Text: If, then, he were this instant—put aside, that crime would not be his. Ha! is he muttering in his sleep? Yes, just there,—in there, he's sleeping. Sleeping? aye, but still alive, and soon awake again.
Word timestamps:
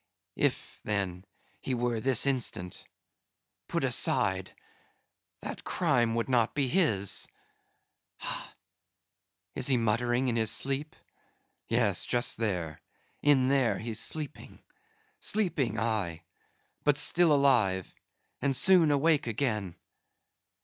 If, 0.39 0.81
then, 0.83 1.25
he 1.59 1.75
were 1.75 1.99
this 1.99 2.25
instant—put 2.25 3.83
aside, 3.83 4.51
that 5.41 5.63
crime 5.63 6.15
would 6.15 6.27
not 6.27 6.55
be 6.55 6.67
his. 6.67 7.27
Ha! 8.17 8.55
is 9.53 9.67
he 9.67 9.77
muttering 9.77 10.27
in 10.27 10.35
his 10.37 10.49
sleep? 10.49 10.95
Yes, 11.67 12.03
just 12.03 12.37
there,—in 12.37 13.49
there, 13.49 13.77
he's 13.77 13.99
sleeping. 13.99 14.63
Sleeping? 15.19 15.77
aye, 15.79 16.23
but 16.83 16.97
still 16.97 17.31
alive, 17.31 17.93
and 18.41 18.55
soon 18.55 18.89
awake 18.89 19.27
again. 19.27 19.75